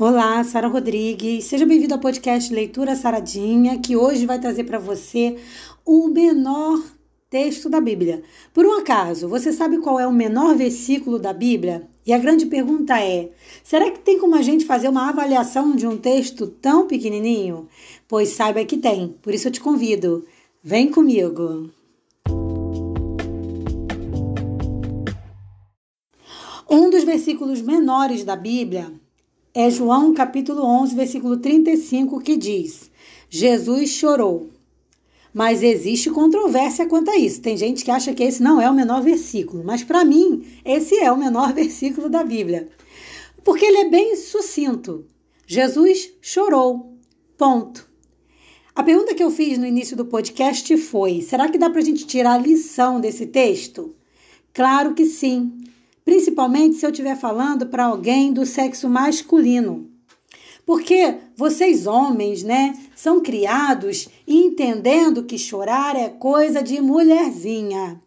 Olá, 0.00 0.44
Sara 0.44 0.68
Rodrigues. 0.68 1.46
Seja 1.46 1.66
bem-vindo 1.66 1.92
ao 1.92 1.98
podcast 1.98 2.54
Leitura 2.54 2.94
Saradinha, 2.94 3.80
que 3.80 3.96
hoje 3.96 4.26
vai 4.26 4.38
trazer 4.38 4.62
para 4.62 4.78
você 4.78 5.36
o 5.84 6.06
menor 6.06 6.80
texto 7.28 7.68
da 7.68 7.80
Bíblia. 7.80 8.22
Por 8.54 8.64
um 8.64 8.78
acaso, 8.78 9.28
você 9.28 9.52
sabe 9.52 9.78
qual 9.78 9.98
é 9.98 10.06
o 10.06 10.12
menor 10.12 10.54
versículo 10.54 11.18
da 11.18 11.32
Bíblia? 11.32 11.88
E 12.06 12.12
a 12.12 12.18
grande 12.18 12.46
pergunta 12.46 12.96
é: 13.00 13.32
será 13.64 13.90
que 13.90 13.98
tem 13.98 14.20
como 14.20 14.36
a 14.36 14.40
gente 14.40 14.64
fazer 14.64 14.88
uma 14.88 15.08
avaliação 15.08 15.74
de 15.74 15.84
um 15.84 15.96
texto 15.96 16.46
tão 16.46 16.86
pequenininho? 16.86 17.66
Pois 18.06 18.28
saiba 18.28 18.64
que 18.64 18.76
tem. 18.76 19.16
Por 19.20 19.34
isso 19.34 19.48
eu 19.48 19.52
te 19.52 19.60
convido. 19.60 20.24
Vem 20.62 20.92
comigo. 20.92 21.70
Um 26.70 26.88
dos 26.88 27.02
versículos 27.02 27.60
menores 27.60 28.22
da 28.22 28.36
Bíblia 28.36 28.92
é 29.54 29.70
João 29.70 30.12
capítulo 30.14 30.62
11, 30.62 30.94
versículo 30.94 31.36
35, 31.38 32.20
que 32.20 32.36
diz: 32.36 32.90
Jesus 33.30 33.90
chorou. 33.90 34.50
Mas 35.32 35.62
existe 35.62 36.10
controvérsia 36.10 36.86
quanto 36.86 37.10
a 37.10 37.16
isso. 37.16 37.40
Tem 37.40 37.56
gente 37.56 37.84
que 37.84 37.90
acha 37.90 38.14
que 38.14 38.22
esse 38.22 38.42
não 38.42 38.60
é 38.60 38.70
o 38.70 38.74
menor 38.74 39.02
versículo, 39.02 39.62
mas 39.64 39.84
para 39.84 40.04
mim, 40.04 40.44
esse 40.64 40.98
é 40.98 41.12
o 41.12 41.18
menor 41.18 41.52
versículo 41.54 42.08
da 42.08 42.24
Bíblia. 42.24 42.68
Porque 43.44 43.64
ele 43.64 43.78
é 43.78 43.88
bem 43.88 44.16
sucinto. 44.16 45.04
Jesus 45.46 46.10
chorou. 46.20 46.94
Ponto. 47.36 47.88
A 48.74 48.82
pergunta 48.82 49.14
que 49.14 49.22
eu 49.22 49.30
fiz 49.30 49.58
no 49.58 49.66
início 49.66 49.96
do 49.96 50.04
podcast 50.04 50.76
foi: 50.76 51.20
será 51.22 51.48
que 51.48 51.58
dá 51.58 51.68
para 51.70 51.80
a 51.80 51.84
gente 51.84 52.06
tirar 52.06 52.38
lição 52.38 53.00
desse 53.00 53.26
texto? 53.26 53.94
Claro 54.52 54.94
que 54.94 55.04
sim 55.04 55.52
principalmente 56.08 56.76
se 56.76 56.86
eu 56.86 56.90
estiver 56.90 57.18
falando 57.18 57.66
para 57.66 57.84
alguém 57.84 58.32
do 58.32 58.46
sexo 58.46 58.88
masculino. 58.88 59.90
Porque 60.64 61.16
vocês 61.36 61.86
homens, 61.86 62.42
né, 62.42 62.74
são 62.96 63.20
criados 63.20 64.08
entendendo 64.26 65.24
que 65.24 65.36
chorar 65.36 65.94
é 65.96 66.08
coisa 66.08 66.62
de 66.62 66.80
mulherzinha. 66.80 68.00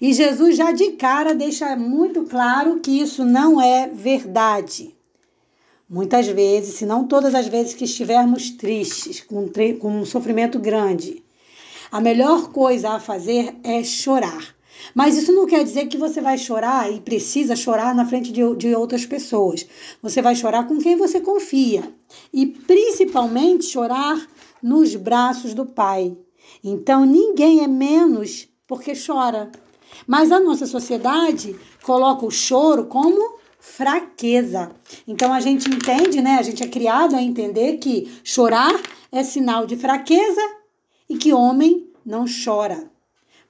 E 0.00 0.12
Jesus 0.12 0.54
já 0.54 0.70
de 0.70 0.92
cara 0.92 1.34
deixa 1.34 1.74
muito 1.74 2.22
claro 2.22 2.78
que 2.78 3.00
isso 3.00 3.24
não 3.24 3.60
é 3.60 3.88
verdade. 3.88 4.94
Muitas 5.88 6.28
vezes, 6.28 6.76
se 6.76 6.86
não 6.86 7.04
todas 7.04 7.34
as 7.34 7.48
vezes 7.48 7.74
que 7.74 7.82
estivermos 7.82 8.50
tristes, 8.50 9.22
com, 9.22 9.50
com 9.80 10.02
um 10.02 10.06
sofrimento 10.06 10.56
grande, 10.60 11.20
a 11.90 12.00
melhor 12.00 12.52
coisa 12.52 12.90
a 12.90 13.00
fazer 13.00 13.56
é 13.64 13.82
chorar. 13.82 14.59
Mas 14.94 15.16
isso 15.16 15.32
não 15.32 15.46
quer 15.46 15.64
dizer 15.64 15.86
que 15.86 15.96
você 15.96 16.20
vai 16.20 16.38
chorar 16.38 16.92
e 16.92 17.00
precisa 17.00 17.56
chorar 17.56 17.94
na 17.94 18.06
frente 18.06 18.32
de, 18.32 18.54
de 18.56 18.74
outras 18.74 19.06
pessoas. 19.06 19.66
Você 20.02 20.20
vai 20.20 20.34
chorar 20.34 20.66
com 20.66 20.78
quem 20.78 20.96
você 20.96 21.20
confia. 21.20 21.82
E 22.32 22.46
principalmente 22.46 23.66
chorar 23.66 24.26
nos 24.62 24.94
braços 24.96 25.54
do 25.54 25.66
Pai. 25.66 26.16
Então 26.62 27.04
ninguém 27.04 27.62
é 27.62 27.66
menos 27.66 28.48
porque 28.66 28.92
chora. 28.94 29.50
Mas 30.06 30.30
a 30.30 30.40
nossa 30.40 30.66
sociedade 30.66 31.56
coloca 31.82 32.24
o 32.24 32.30
choro 32.30 32.86
como 32.86 33.38
fraqueza. 33.58 34.72
Então 35.06 35.32
a 35.32 35.40
gente 35.40 35.68
entende, 35.68 36.20
né? 36.20 36.36
A 36.36 36.42
gente 36.42 36.62
é 36.62 36.68
criado 36.68 37.14
a 37.14 37.22
entender 37.22 37.78
que 37.78 38.10
chorar 38.24 38.72
é 39.12 39.22
sinal 39.22 39.66
de 39.66 39.76
fraqueza 39.76 40.40
e 41.08 41.16
que 41.16 41.32
homem 41.32 41.88
não 42.04 42.24
chora. 42.24 42.90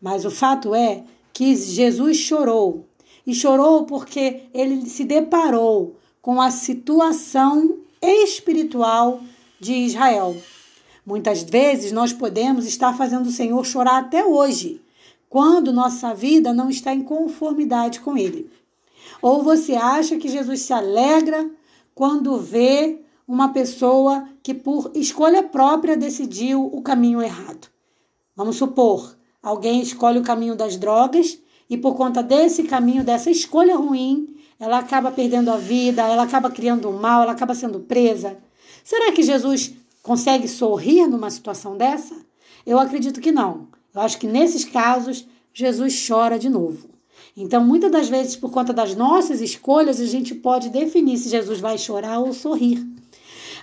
Mas 0.00 0.24
o 0.24 0.30
fato 0.30 0.74
é 0.74 1.04
que 1.32 1.54
Jesus 1.54 2.16
chorou. 2.16 2.86
E 3.26 3.34
chorou 3.34 3.84
porque 3.84 4.42
ele 4.52 4.86
se 4.86 5.04
deparou 5.04 5.96
com 6.22 6.40
a 6.40 6.50
situação 6.50 7.78
espiritual 8.00 9.20
de 9.58 9.74
Israel. 9.74 10.36
Muitas 11.04 11.42
vezes 11.42 11.92
nós 11.92 12.12
podemos 12.12 12.66
estar 12.66 12.96
fazendo 12.96 13.26
o 13.26 13.32
Senhor 13.32 13.64
chorar 13.64 13.98
até 13.98 14.24
hoje, 14.24 14.80
quando 15.28 15.72
nossa 15.72 16.14
vida 16.14 16.52
não 16.52 16.68
está 16.68 16.92
em 16.94 17.02
conformidade 17.02 18.00
com 18.00 18.16
Ele. 18.16 18.50
Ou 19.22 19.42
você 19.42 19.74
acha 19.74 20.16
que 20.16 20.28
Jesus 20.28 20.62
se 20.62 20.72
alegra 20.72 21.48
quando 21.94 22.38
vê 22.38 23.00
uma 23.28 23.50
pessoa 23.50 24.28
que, 24.42 24.54
por 24.54 24.90
escolha 24.94 25.42
própria, 25.42 25.96
decidiu 25.96 26.64
o 26.64 26.82
caminho 26.82 27.22
errado. 27.22 27.68
Vamos 28.34 28.56
supor, 28.56 29.16
Alguém 29.42 29.80
escolhe 29.80 30.18
o 30.18 30.22
caminho 30.22 30.54
das 30.54 30.76
drogas 30.76 31.38
e 31.68 31.76
por 31.76 31.94
conta 31.94 32.22
desse 32.22 32.64
caminho, 32.64 33.04
dessa 33.04 33.30
escolha 33.30 33.76
ruim, 33.76 34.36
ela 34.58 34.78
acaba 34.78 35.10
perdendo 35.10 35.50
a 35.50 35.56
vida, 35.56 36.02
ela 36.02 36.24
acaba 36.24 36.50
criando 36.50 36.92
mal, 36.92 37.22
ela 37.22 37.32
acaba 37.32 37.54
sendo 37.54 37.80
presa. 37.80 38.36
Será 38.84 39.12
que 39.12 39.22
Jesus 39.22 39.72
consegue 40.02 40.48
sorrir 40.48 41.06
numa 41.06 41.30
situação 41.30 41.76
dessa? 41.76 42.14
Eu 42.66 42.78
acredito 42.78 43.20
que 43.20 43.32
não. 43.32 43.68
Eu 43.94 44.02
acho 44.02 44.18
que 44.18 44.26
nesses 44.26 44.64
casos, 44.64 45.26
Jesus 45.52 46.06
chora 46.06 46.38
de 46.38 46.48
novo. 46.48 46.90
Então, 47.36 47.64
muitas 47.64 47.90
das 47.90 48.08
vezes, 48.08 48.36
por 48.36 48.50
conta 48.50 48.72
das 48.72 48.94
nossas 48.94 49.40
escolhas, 49.40 50.00
a 50.00 50.06
gente 50.06 50.34
pode 50.34 50.68
definir 50.68 51.16
se 51.16 51.28
Jesus 51.28 51.60
vai 51.60 51.78
chorar 51.78 52.18
ou 52.18 52.32
sorrir. 52.32 52.86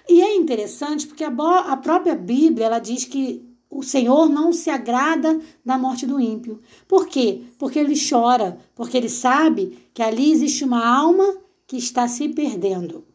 E 0.09 0.21
é 0.21 0.35
interessante 0.35 1.05
porque 1.05 1.23
a, 1.23 1.77
própria 1.77 2.15
Bíblia 2.15 2.65
ela 2.65 2.79
diz 2.79 3.03
que 3.03 3.46
o 3.77 3.83
Senhor 3.83 4.27
não 4.27 4.51
se 4.51 4.71
agrada 4.71 5.39
da 5.63 5.77
morte 5.77 6.07
do 6.07 6.19
ímpio. 6.19 6.59
Por 6.87 7.05
quê? 7.05 7.43
Porque 7.59 7.77
ele 7.77 7.93
chora, 7.95 8.57
porque 8.73 8.97
ele 8.97 9.07
sabe 9.07 9.77
que 9.93 10.01
ali 10.01 10.31
existe 10.31 10.63
uma 10.63 10.83
alma 10.83 11.37
que 11.67 11.77
está 11.77 12.07
se 12.07 12.27
perdendo. 12.29 13.05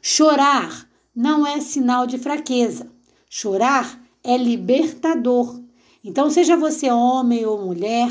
Chorar 0.00 0.88
não 1.14 1.46
é 1.46 1.60
sinal 1.60 2.06
de 2.06 2.16
fraqueza. 2.16 2.90
Chorar 3.28 4.02
é 4.24 4.38
libertador. 4.38 5.60
Então, 6.02 6.30
seja 6.30 6.56
você 6.56 6.90
homem 6.90 7.44
ou 7.44 7.62
mulher, 7.62 8.08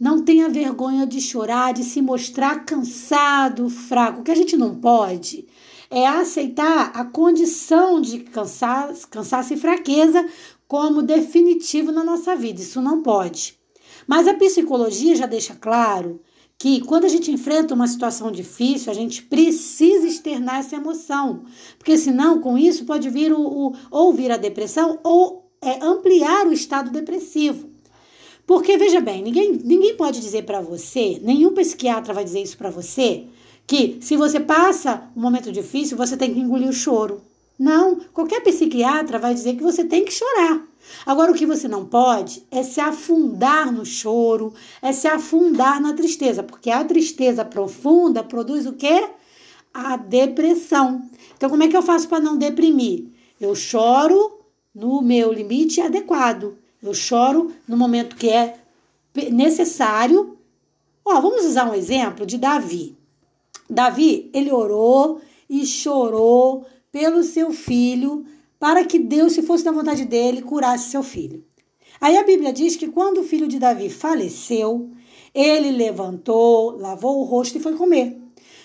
não 0.00 0.24
tenha 0.24 0.48
vergonha 0.48 1.06
de 1.06 1.20
chorar, 1.20 1.72
de 1.72 1.84
se 1.84 2.02
mostrar 2.02 2.64
cansado, 2.64 3.70
fraco. 3.70 4.20
O 4.20 4.24
que 4.24 4.32
a 4.32 4.36
gente 4.36 4.56
não 4.56 4.74
pode 4.74 5.46
é 5.94 6.08
aceitar 6.08 6.90
a 6.92 7.04
condição 7.04 8.00
de 8.00 8.18
cansaço, 8.18 9.06
cansaço 9.08 9.54
e 9.54 9.56
fraqueza 9.56 10.26
como 10.66 11.02
definitivo 11.02 11.92
na 11.92 12.04
nossa 12.04 12.34
vida. 12.34 12.60
Isso 12.60 12.80
não 12.80 13.02
pode. 13.02 13.58
Mas 14.06 14.28
a 14.28 14.34
psicologia 14.34 15.14
já 15.14 15.26
deixa 15.26 15.54
claro 15.54 16.20
que 16.58 16.80
quando 16.80 17.04
a 17.04 17.08
gente 17.08 17.30
enfrenta 17.30 17.74
uma 17.74 17.88
situação 17.88 18.30
difícil, 18.30 18.90
a 18.90 18.94
gente 18.94 19.22
precisa 19.22 20.06
externar 20.06 20.60
essa 20.60 20.76
emoção, 20.76 21.44
porque 21.78 21.98
senão 21.98 22.40
com 22.40 22.56
isso 22.56 22.84
pode 22.84 23.10
vir 23.10 23.32
o, 23.32 23.40
o 23.40 23.72
ou 23.90 24.12
vir 24.12 24.30
a 24.30 24.36
depressão 24.36 24.98
ou 25.02 25.50
é, 25.60 25.84
ampliar 25.84 26.46
o 26.46 26.52
estado 26.52 26.90
depressivo. 26.90 27.70
Porque 28.46 28.76
veja 28.76 29.00
bem, 29.00 29.22
ninguém, 29.22 29.52
ninguém 29.52 29.96
pode 29.96 30.20
dizer 30.20 30.44
para 30.44 30.60
você, 30.60 31.18
nenhum 31.22 31.54
psiquiatra 31.54 32.12
vai 32.12 32.24
dizer 32.24 32.42
isso 32.42 32.58
para 32.58 32.70
você, 32.70 33.26
que 33.66 33.98
se 34.00 34.16
você 34.16 34.38
passa 34.38 35.10
um 35.16 35.20
momento 35.20 35.50
difícil, 35.50 35.96
você 35.96 36.16
tem 36.16 36.32
que 36.32 36.40
engolir 36.40 36.68
o 36.68 36.72
choro. 36.72 37.22
Não, 37.58 38.00
qualquer 38.12 38.40
psiquiatra 38.42 39.18
vai 39.18 39.32
dizer 39.32 39.56
que 39.56 39.62
você 39.62 39.84
tem 39.84 40.04
que 40.04 40.12
chorar. 40.12 40.66
Agora, 41.06 41.30
o 41.30 41.34
que 41.34 41.46
você 41.46 41.68
não 41.68 41.86
pode 41.86 42.46
é 42.50 42.62
se 42.62 42.80
afundar 42.80 43.72
no 43.72 43.84
choro, 43.84 44.52
é 44.82 44.92
se 44.92 45.06
afundar 45.06 45.80
na 45.80 45.94
tristeza, 45.94 46.42
porque 46.42 46.70
a 46.70 46.84
tristeza 46.84 47.44
profunda 47.44 48.22
produz 48.22 48.66
o 48.66 48.72
quê? 48.72 49.08
A 49.72 49.96
depressão. 49.96 51.02
Então, 51.36 51.48
como 51.48 51.62
é 51.62 51.68
que 51.68 51.76
eu 51.76 51.82
faço 51.82 52.08
para 52.08 52.20
não 52.20 52.36
deprimir? 52.36 53.06
Eu 53.40 53.54
choro 53.54 54.40
no 54.74 55.00
meu 55.00 55.32
limite 55.32 55.80
adequado. 55.80 56.58
Eu 56.82 56.92
choro 56.92 57.52
no 57.66 57.76
momento 57.76 58.16
que 58.16 58.28
é 58.28 58.56
necessário. 59.30 60.36
Ó, 61.04 61.20
vamos 61.20 61.44
usar 61.44 61.70
um 61.70 61.74
exemplo 61.74 62.26
de 62.26 62.36
Davi. 62.36 62.96
Davi, 63.68 64.30
ele 64.34 64.52
orou 64.52 65.20
e 65.48 65.64
chorou 65.64 66.66
pelo 66.94 67.24
seu 67.24 67.52
filho, 67.52 68.24
para 68.56 68.84
que 68.84 69.00
Deus, 69.00 69.32
se 69.32 69.42
fosse 69.42 69.64
da 69.64 69.72
vontade 69.72 70.04
dele, 70.04 70.40
curasse 70.40 70.90
seu 70.90 71.02
filho. 71.02 71.44
Aí 72.00 72.16
a 72.16 72.22
Bíblia 72.22 72.52
diz 72.52 72.76
que 72.76 72.86
quando 72.86 73.18
o 73.18 73.24
filho 73.24 73.48
de 73.48 73.58
Davi 73.58 73.90
faleceu, 73.90 74.90
ele 75.34 75.72
levantou, 75.72 76.78
lavou 76.78 77.18
o 77.18 77.24
rosto 77.24 77.58
e 77.58 77.60
foi 77.60 77.74
comer. 77.74 78.16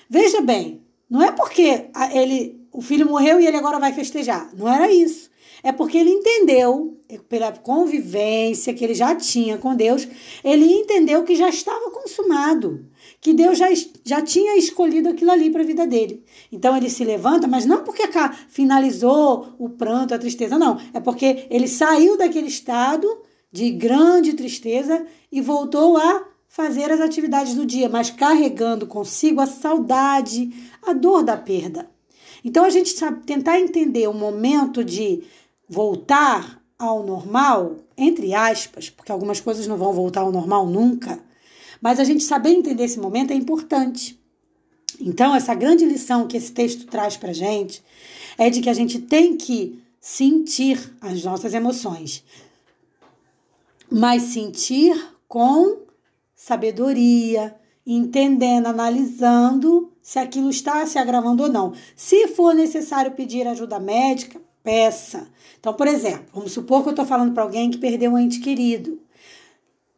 Veja 0.08 0.42
bem, 0.42 0.80
não 1.10 1.24
é 1.24 1.31
porque 1.31 1.88
ele, 2.14 2.62
o 2.72 2.84
filho 2.84 3.10
morreu 3.10 3.42
e 3.42 3.48
ele 3.48 3.58
agora 3.58 3.80
vai 3.80 3.94
festejar. 3.94 4.52
Não 4.56 4.72
era 4.72 4.94
isso. 4.94 5.31
É 5.64 5.72
porque 5.72 5.98
ele 5.98 6.12
entendeu, 6.12 7.00
pela 7.28 7.52
convivência 7.52 8.76
que 8.76 8.84
ele 8.84 8.94
já 8.94 9.16
tinha 9.16 9.58
com 9.58 9.76
Deus, 9.76 10.08
ele 10.44 10.66
entendeu 10.66 11.24
que 11.24 11.36
já 11.36 11.50
estava 11.50 11.90
consumado, 11.90 12.86
que 13.21 13.33
Deus 13.33 13.57
já, 13.57 13.68
já 14.04 14.21
tinha 14.21 14.57
escolhido 14.57 15.10
aquilo 15.10 15.31
ali 15.31 15.50
para 15.50 15.62
a 15.62 15.66
vida 15.66 15.86
dele. 15.86 16.24
Então 16.51 16.75
ele 16.75 16.89
se 16.89 17.04
levanta, 17.04 17.48
mas 17.48 17.66
não 17.66 17.83
porque 17.83 18.04
finalizou 18.48 19.56
o 19.60 19.69
pranto, 19.69 20.13
a 20.13 20.19
tristeza, 20.19 20.57
não. 20.57 20.80
É 20.94 21.00
porque 21.00 21.48
ele 21.50 21.68
saiu 21.68 22.18
daquele 22.18 22.48
estado 22.48 23.07
de 23.51 23.71
grande 23.71 24.33
tristeza 24.33 25.06
e 25.31 25.42
voltou 25.42 25.98
a 25.98 26.27
fazer 26.48 26.92
as 26.92 27.00
atividades 27.00 27.54
do 27.54 27.66
dia, 27.66 27.89
mas 27.89 28.10
carregando 28.10 28.88
consigo 28.88 29.39
a 29.42 29.45
saudade, 29.45 30.50
a 30.81 30.94
dor 30.94 31.24
da 31.24 31.38
perda. 31.38 31.89
Então 32.44 32.63
a 32.63 32.69
gente 32.69 32.89
sabe 32.89 33.25
tentar 33.25 33.60
entender 33.60 34.07
o 34.07 34.13
momento 34.13 34.83
de 34.83 35.24
voltar 35.68 36.60
ao 36.77 37.04
normal, 37.04 37.75
entre 37.98 38.33
aspas, 38.33 38.89
porque 38.89 39.12
algumas 39.12 39.42
coisas 39.42 39.68
não 39.68 39.77
vão 39.77 39.92
voltar 39.92 40.21
ao 40.21 40.31
normal 40.31 40.66
nunca, 40.66 41.19
mas 41.81 42.00
a 42.00 42.04
gente 42.04 42.24
saber 42.24 42.52
entender 42.52 42.84
esse 42.84 43.00
momento 43.00 43.31
é 43.31 43.36
importante. 43.36 44.20
Então, 45.00 45.36
essa 45.36 45.54
grande 45.54 45.86
lição 45.86 46.28
que 46.28 46.38
esse 46.38 46.52
texto 46.52 46.86
traz 46.86 47.16
para 47.16 47.31
gente 47.31 47.84
é 48.38 48.50
de 48.50 48.62
que 48.62 48.70
a 48.70 48.74
gente 48.74 49.00
tem 49.00 49.38
que 49.38 49.81
sentir 50.02 50.96
as 51.02 51.24
nossas 51.24 51.54
emoções, 51.54 52.24
mas 53.90 54.24
sentir 54.24 54.96
com 55.28 55.80
sabedoria, 56.36 57.56
entendendo, 57.86 58.68
analisando 58.68 59.92
se 60.02 60.20
aquilo 60.20 60.50
está 60.50 60.86
se 60.86 60.98
agravando 60.98 61.44
ou 61.44 61.50
não. 61.50 61.74
Se 61.96 62.28
for 62.30 62.54
necessário 62.54 63.12
pedir 63.12 63.48
ajuda 63.48 63.80
médica, 63.80 64.40
peça. 64.64 65.28
Então, 65.60 65.74
por 65.74 65.88
exemplo, 65.88 66.26
vamos 66.34 66.52
supor 66.52 66.81
que 66.84 66.90
eu 66.90 66.94
estou 66.94 67.06
falando 67.06 67.34
para 67.34 67.44
alguém 67.44 67.70
que 67.70 67.78
perdeu 67.78 68.12
um 68.12 68.18
ente 68.18 68.40
querido. 68.40 69.00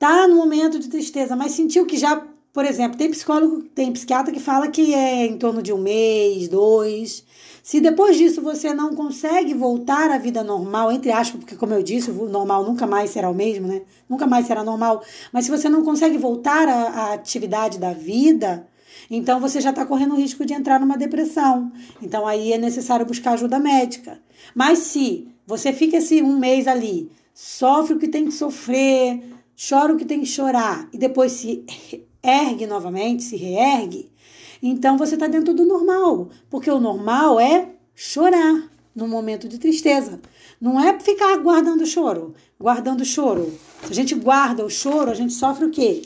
Tá 0.01 0.27
no 0.27 0.35
momento 0.35 0.79
de 0.79 0.87
tristeza, 0.87 1.35
mas 1.35 1.51
sentiu 1.51 1.85
que 1.85 1.95
já, 1.95 2.25
por 2.51 2.65
exemplo, 2.65 2.97
tem 2.97 3.11
psicólogo, 3.11 3.61
tem 3.61 3.91
psiquiatra 3.91 4.33
que 4.33 4.39
fala 4.39 4.67
que 4.67 4.95
é 4.95 5.27
em 5.27 5.37
torno 5.37 5.61
de 5.61 5.71
um 5.71 5.77
mês, 5.77 6.47
dois. 6.47 7.23
Se 7.61 7.79
depois 7.79 8.17
disso 8.17 8.41
você 8.41 8.73
não 8.73 8.95
consegue 8.95 9.53
voltar 9.53 10.09
à 10.09 10.17
vida 10.17 10.43
normal, 10.43 10.91
entre 10.91 11.11
aspas, 11.11 11.41
porque 11.41 11.55
como 11.55 11.75
eu 11.75 11.83
disse, 11.83 12.09
o 12.09 12.27
normal 12.27 12.63
nunca 12.63 12.87
mais 12.87 13.11
será 13.11 13.29
o 13.29 13.35
mesmo, 13.35 13.67
né? 13.67 13.83
Nunca 14.09 14.25
mais 14.25 14.47
será 14.47 14.63
normal. 14.63 15.03
Mas 15.31 15.45
se 15.45 15.51
você 15.51 15.69
não 15.69 15.83
consegue 15.83 16.17
voltar 16.17 16.67
à, 16.67 16.81
à 16.89 17.13
atividade 17.13 17.77
da 17.77 17.93
vida, 17.93 18.67
então 19.07 19.39
você 19.39 19.61
já 19.61 19.69
está 19.69 19.85
correndo 19.85 20.15
o 20.15 20.17
risco 20.17 20.43
de 20.43 20.55
entrar 20.55 20.79
numa 20.79 20.97
depressão. 20.97 21.71
Então 22.01 22.25
aí 22.25 22.53
é 22.53 22.57
necessário 22.57 23.05
buscar 23.05 23.33
ajuda 23.33 23.59
médica. 23.59 24.19
Mas 24.55 24.79
se 24.79 25.27
você 25.45 25.71
fica 25.71 25.97
esse 25.97 26.23
um 26.23 26.39
mês 26.39 26.67
ali, 26.67 27.11
sofre 27.35 27.93
o 27.93 27.99
que 27.99 28.07
tem 28.07 28.25
que 28.25 28.31
sofrer, 28.31 29.21
chora 29.69 29.93
o 29.93 29.97
que 29.97 30.05
tem 30.05 30.21
que 30.21 30.25
chorar 30.25 30.89
e 30.91 30.97
depois 30.97 31.33
se 31.33 31.63
ergue 32.23 32.65
novamente, 32.65 33.23
se 33.23 33.35
reergue, 33.35 34.11
então 34.61 34.97
você 34.97 35.15
está 35.15 35.27
dentro 35.27 35.53
do 35.53 35.65
normal, 35.65 36.29
porque 36.49 36.69
o 36.69 36.79
normal 36.79 37.39
é 37.39 37.69
chorar 37.95 38.69
no 38.95 39.07
momento 39.07 39.47
de 39.47 39.57
tristeza. 39.57 40.19
Não 40.59 40.79
é 40.79 40.99
ficar 40.99 41.37
guardando 41.37 41.85
choro, 41.85 42.35
guardando 42.59 43.03
choro. 43.03 43.51
Se 43.83 43.91
a 43.91 43.95
gente 43.95 44.13
guarda 44.13 44.65
o 44.65 44.69
choro, 44.69 45.09
a 45.09 45.15
gente 45.15 45.33
sofre 45.33 45.65
o 45.65 45.71
quê? 45.71 46.03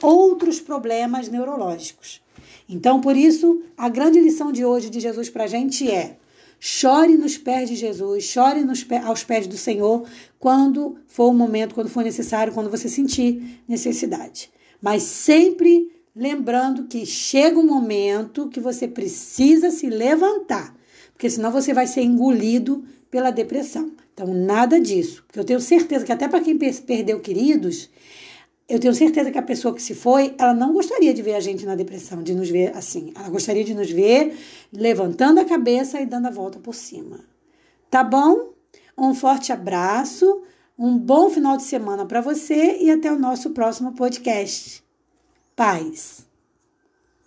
Outros 0.00 0.60
problemas 0.60 1.28
neurológicos. 1.28 2.20
Então, 2.68 3.00
por 3.00 3.16
isso, 3.16 3.62
a 3.76 3.88
grande 3.88 4.20
lição 4.20 4.52
de 4.52 4.64
hoje 4.64 4.90
de 4.90 5.00
Jesus 5.00 5.30
para 5.30 5.44
a 5.44 5.48
gente 5.48 5.90
é: 5.90 6.18
chore 6.68 7.16
nos 7.16 7.38
pés 7.38 7.68
de 7.68 7.76
Jesus, 7.76 8.24
chore 8.24 8.60
pés, 8.88 9.04
aos 9.04 9.22
pés 9.22 9.46
do 9.46 9.56
Senhor 9.56 10.02
quando 10.36 10.96
for 11.06 11.30
o 11.30 11.32
momento, 11.32 11.76
quando 11.76 11.88
for 11.88 12.02
necessário, 12.02 12.52
quando 12.52 12.68
você 12.68 12.88
sentir 12.88 13.62
necessidade. 13.68 14.50
Mas 14.82 15.04
sempre 15.04 15.92
lembrando 16.14 16.88
que 16.88 17.06
chega 17.06 17.56
um 17.56 17.66
momento 17.66 18.48
que 18.48 18.58
você 18.58 18.88
precisa 18.88 19.70
se 19.70 19.88
levantar, 19.88 20.74
porque 21.12 21.30
senão 21.30 21.52
você 21.52 21.72
vai 21.72 21.86
ser 21.86 22.02
engolido 22.02 22.84
pela 23.12 23.30
depressão. 23.30 23.92
Então, 24.12 24.34
nada 24.34 24.80
disso. 24.80 25.22
Porque 25.24 25.38
eu 25.38 25.44
tenho 25.44 25.60
certeza 25.60 26.04
que 26.04 26.10
até 26.12 26.26
para 26.26 26.40
quem 26.40 26.58
perdeu 26.58 27.20
queridos, 27.20 27.88
eu 28.68 28.80
tenho 28.80 28.94
certeza 28.94 29.30
que 29.30 29.38
a 29.38 29.42
pessoa 29.42 29.74
que 29.74 29.82
se 29.82 29.94
foi, 29.94 30.34
ela 30.38 30.52
não 30.52 30.72
gostaria 30.72 31.14
de 31.14 31.22
ver 31.22 31.34
a 31.34 31.40
gente 31.40 31.64
na 31.64 31.76
depressão, 31.76 32.22
de 32.22 32.34
nos 32.34 32.50
ver 32.50 32.76
assim. 32.76 33.12
Ela 33.14 33.28
gostaria 33.28 33.62
de 33.62 33.74
nos 33.74 33.90
ver 33.90 34.36
levantando 34.72 35.38
a 35.38 35.44
cabeça 35.44 36.00
e 36.00 36.06
dando 36.06 36.26
a 36.26 36.30
volta 36.30 36.58
por 36.58 36.74
cima. 36.74 37.20
Tá 37.88 38.02
bom? 38.02 38.52
Um 38.98 39.14
forte 39.14 39.52
abraço, 39.52 40.42
um 40.76 40.98
bom 40.98 41.30
final 41.30 41.56
de 41.56 41.62
semana 41.62 42.04
para 42.04 42.20
você 42.20 42.78
e 42.80 42.90
até 42.90 43.12
o 43.12 43.18
nosso 43.18 43.50
próximo 43.50 43.92
podcast. 43.94 44.82
Paz. 45.54 46.25